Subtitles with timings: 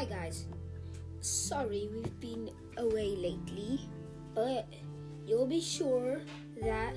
[0.00, 0.46] Hi guys.
[1.20, 2.48] Sorry we've been
[2.78, 3.80] away lately,
[4.34, 4.66] but
[5.26, 6.22] you'll be sure
[6.62, 6.96] that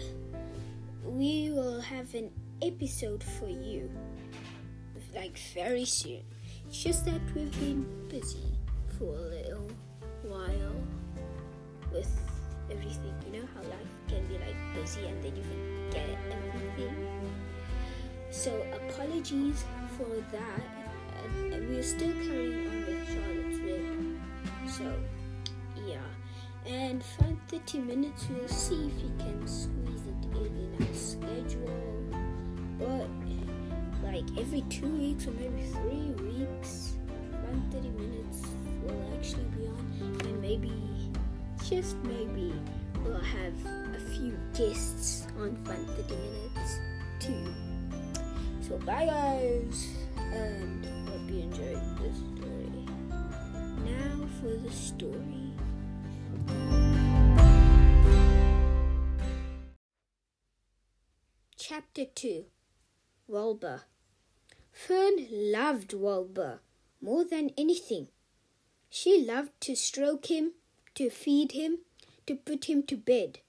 [1.03, 3.91] we will have an episode for you
[5.13, 6.23] like very soon.
[6.65, 8.55] It's just that we've been busy
[8.97, 9.69] for a little
[10.21, 10.79] while
[11.91, 12.09] with
[12.71, 13.13] everything.
[13.25, 17.35] You know how life can be like busy and then you forget everything.
[18.31, 19.65] So apologies
[19.97, 20.82] for that.
[21.23, 24.69] And, and we're still carrying on with Charlotte's Web.
[24.69, 24.93] So
[25.85, 25.97] yeah.
[26.65, 31.69] And find 30 minutes we'll see if we can squeeze it in in our schedule.
[32.79, 33.07] But
[34.13, 36.93] like every two weeks or maybe three weeks,
[37.33, 38.43] around 30 minutes
[38.83, 40.71] will actually be on, and maybe,
[41.63, 42.53] just maybe,
[43.03, 43.53] we'll have
[43.95, 46.79] a few guests on Fun 30 Minutes
[47.19, 47.53] too.
[48.61, 50.02] So, bye guys,
[50.33, 51.81] and hope you enjoyed
[52.13, 52.85] story.
[53.85, 55.53] Now for the story.
[61.57, 62.45] Chapter 2
[63.27, 63.83] Wilbur
[64.71, 66.59] Fern loved Wilbur
[67.01, 68.07] more than anything.
[68.89, 70.53] She loved to stroke him,
[70.95, 71.79] to feed him,
[72.25, 73.39] to put him to bed.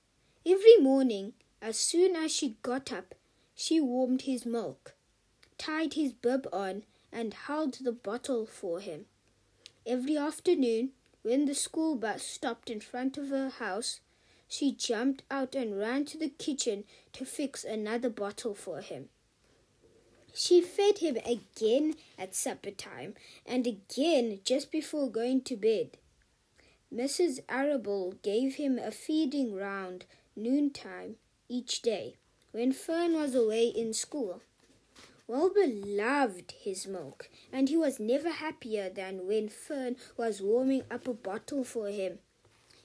[0.46, 3.14] Every morning, as soon as she got up,
[3.54, 4.94] she warmed his milk,
[5.58, 9.06] tied his bib on, and held the bottle for him.
[9.86, 10.90] Every afternoon,
[11.22, 14.00] when the school bus stopped in front of her house,
[14.48, 19.08] she jumped out and ran to the kitchen to fix another bottle for him.
[20.32, 23.14] She fed him again at supper time
[23.46, 25.96] and again just before going to bed.
[26.92, 27.40] Mrs.
[27.48, 30.04] Arable gave him a feeding round
[30.36, 31.16] noontime
[31.48, 32.16] each day
[32.52, 34.42] when Fern was away in school.
[35.26, 41.08] Wilbur loved his milk, and he was never happier than when Fern was warming up
[41.08, 42.18] a bottle for him.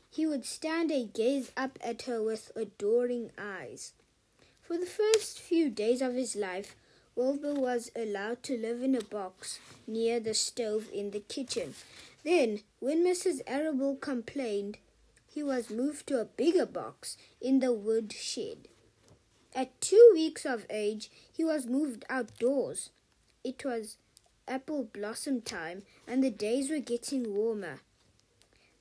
[0.09, 3.91] He would stand and gaze up at her with adoring eyes.
[4.61, 6.75] For the first few days of his life,
[7.16, 11.75] Wilbur was allowed to live in a box near the stove in the kitchen.
[12.23, 13.41] Then, when Mrs.
[13.45, 14.77] Arable complained,
[15.27, 18.69] he was moved to a bigger box in the wood shed.
[19.55, 22.91] At two weeks of age, he was moved outdoors.
[23.43, 23.97] It was
[24.47, 27.81] apple blossom time, and the days were getting warmer.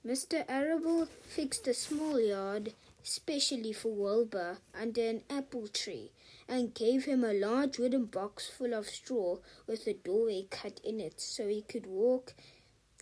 [0.07, 0.45] Mr.
[0.49, 6.13] Arable fixed a small yard specially for Wilbur under an apple tree
[6.47, 11.01] and gave him a large wooden box full of straw with a doorway cut in
[11.01, 12.35] it so he could walk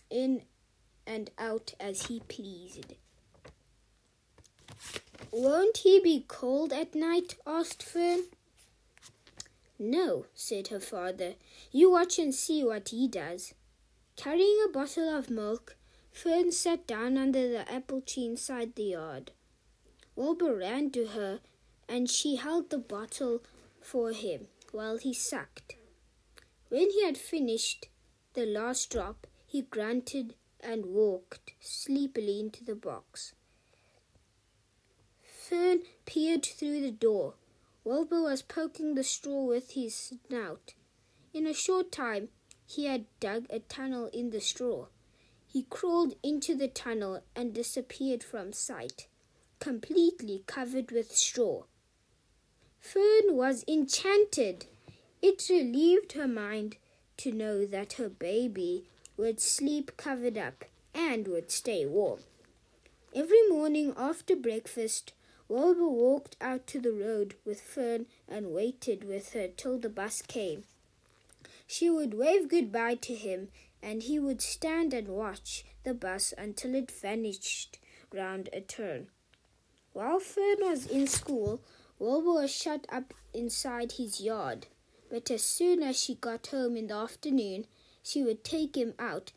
[0.09, 0.43] in
[1.05, 2.95] and out as he pleased.
[5.31, 7.35] Won't he be cold at night?
[7.45, 8.23] asked Fern.
[9.77, 11.35] No, said her father.
[11.71, 13.53] You watch and see what he does.
[14.15, 15.75] Carrying a bottle of milk,
[16.11, 19.31] Fern sat down under the apple tree inside the yard.
[20.15, 21.41] Wilbur ran to her
[21.87, 23.43] and she held the bottle
[23.81, 25.75] for him while he sucked.
[26.69, 27.87] When he had finished
[28.33, 33.33] the last drop, he grunted and walked sleepily into the box.
[35.49, 37.35] Fern peered through the door.
[37.85, 40.73] Wilbur was poking the straw with his snout.
[41.33, 42.27] In a short time,
[42.65, 44.87] he had dug a tunnel in the straw.
[45.45, 49.07] He crawled into the tunnel and disappeared from sight,
[49.59, 51.63] completely covered with straw.
[52.81, 54.65] Fern was enchanted.
[55.21, 56.75] It relieved her mind
[57.17, 58.83] to know that her baby
[59.15, 62.19] would sleep covered up and would stay warm.
[63.15, 65.13] Every morning after breakfast,
[65.49, 70.21] Wilbur walked out to the road with Fern and waited with her till the bus
[70.21, 70.65] came.
[71.65, 73.49] She would wave goodbye to him,
[73.81, 77.79] and he would stand and watch the bus until it vanished
[78.13, 79.07] round a turn.
[79.93, 81.61] While Fern was in school,
[81.99, 84.67] Wilbur was shut up inside his yard,
[85.09, 87.65] but as soon as she got home in the afternoon,
[88.03, 89.31] she would take him out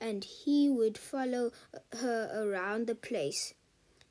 [0.00, 1.52] and he would follow
[1.92, 3.54] her around the place.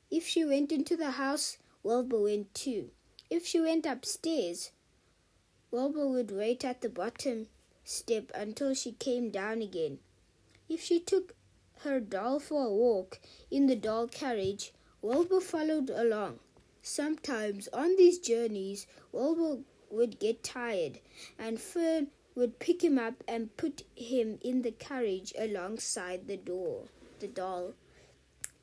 [0.09, 2.91] If she went into the house, Wilbur went too.
[3.29, 4.71] If she went upstairs,
[5.69, 7.47] Wilbur would wait at the bottom
[7.83, 9.99] step until she came down again.
[10.69, 11.35] If she took
[11.81, 13.19] her doll for a walk
[13.51, 16.39] in the doll carriage, Wilbur followed along.
[16.81, 20.99] Sometimes on these journeys, Wilbur would get tired,
[21.37, 26.85] and Fern would pick him up and put him in the carriage alongside the door,
[27.19, 27.73] the doll.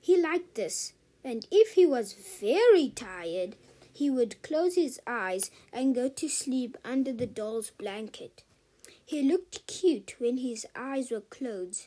[0.01, 0.95] He liked this,
[1.25, 3.57] and if he was very tired,
[3.93, 8.43] he would close his eyes and go to sleep under the doll's blanket.
[9.05, 11.87] He looked cute when his eyes were closed,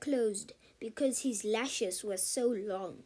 [0.00, 3.02] closed because his lashes were so long.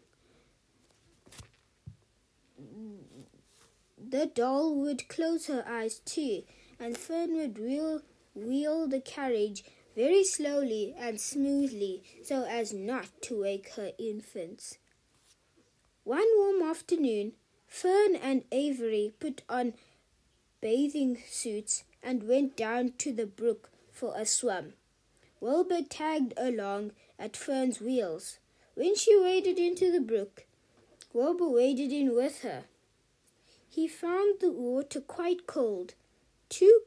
[3.98, 6.42] The doll would close her eyes too,
[6.78, 8.02] and Fern would wheel,
[8.34, 9.64] wheel the carriage
[9.94, 14.78] very slowly and smoothly so as not to wake her infants.
[16.04, 17.32] One warm afternoon,
[17.66, 19.74] Fern and Avery put on
[20.62, 24.72] bathing suits and went down to the brook for a swim.
[25.40, 28.38] Wilbur tagged along at Fern's wheels.
[28.74, 30.46] When she waded into the brook,
[31.12, 32.64] Wilbur waded in with her.
[33.68, 35.94] He found the water quite cold,
[36.48, 36.80] too,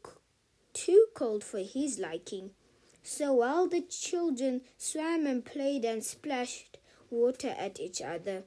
[0.73, 2.51] too cold for his liking.
[3.03, 6.79] So while the children swam and played and splashed
[7.11, 8.43] water at each other,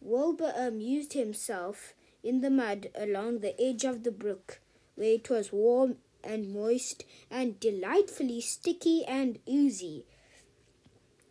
[0.00, 4.60] Wilbur amused himself in the mud along the edge of the brook,
[4.94, 10.04] where it was warm and moist and delightfully sticky and oozy.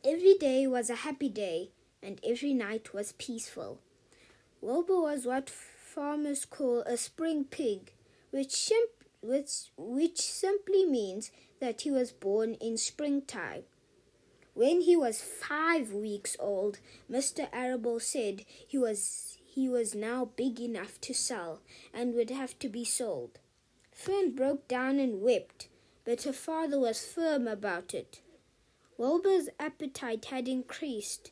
[0.04, 1.72] Every day was a happy day,
[2.02, 3.80] and every night was peaceful.
[4.62, 7.92] Wilbur was what farmers call a spring pig,
[8.32, 8.72] which,
[9.22, 13.64] which, which simply means that he was born in springtime.
[14.58, 17.48] When he was five weeks old, Mr.
[17.54, 21.62] Arable said he was he was now big enough to sell
[21.94, 23.38] and would have to be sold.
[23.92, 25.68] Fern broke down and wept,
[26.06, 28.22] but her father was firm about it.
[28.98, 31.30] Wilbur's appetite had increased.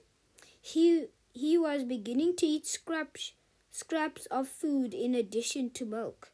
[0.61, 3.33] He he was beginning to eat scraps
[3.71, 6.29] scraps of food in addition to milk.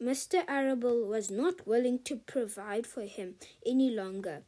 [0.00, 0.44] Mr.
[0.46, 3.34] Arable was not willing to provide for him
[3.66, 4.44] any longer.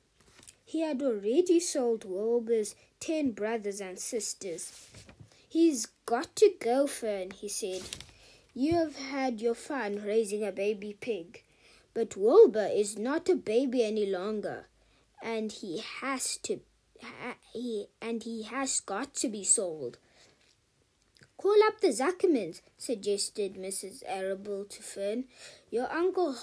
[0.65, 4.89] He had already sold Wilbur's ten brothers and sisters.
[5.49, 7.83] He's got to go, Fern, he said.
[8.55, 11.43] You have had your fun raising a baby pig,
[11.93, 14.67] but Wilbur is not a baby any longer,
[15.23, 16.61] and he has to,
[17.03, 19.99] ha, he, and he has got to be sold.
[21.37, 24.03] Call up the Zuckermans, suggested Mrs.
[24.07, 25.25] Arable to Fern.
[25.71, 26.37] Your uncle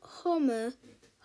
[0.00, 0.72] Homer,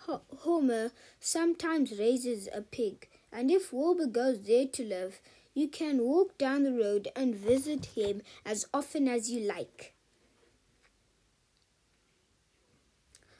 [0.06, 5.20] Homer sometimes raises a pig, and if Wilbur goes there to live,
[5.54, 9.94] you can walk down the road and visit him as often as you like.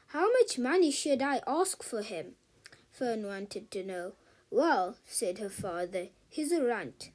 [0.08, 2.32] How much money should I ask for him?
[2.90, 4.12] Fern wanted to know.
[4.50, 7.10] Well, said her father, he's a runt.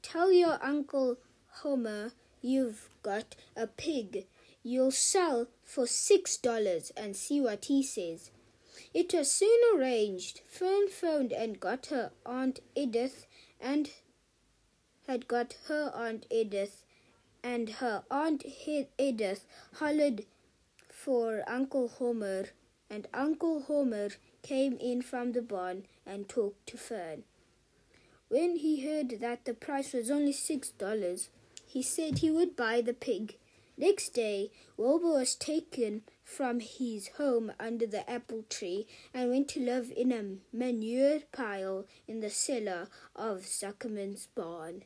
[0.00, 1.18] Tell your uncle
[1.62, 4.24] Homer, you've got a pig
[4.62, 8.30] you'll sell for six dollars and see what he says.
[8.92, 10.40] It was soon arranged.
[10.46, 13.26] Fern phoned and got her Aunt Edith
[13.60, 13.90] and
[15.06, 16.84] had got her Aunt Edith
[17.42, 18.44] and her Aunt
[18.98, 20.26] Edith hollered
[20.88, 22.48] for Uncle Homer
[22.90, 24.10] and Uncle Homer
[24.42, 27.22] came in from the barn and talked to Fern.
[28.28, 31.28] When he heard that the price was only six dollars,
[31.66, 33.36] he said he would buy the pig.
[33.80, 39.60] Next day, Wilbur was taken from his home under the apple tree and went to
[39.60, 44.84] live in a manure pile in the cellar of Zuckerman's barn.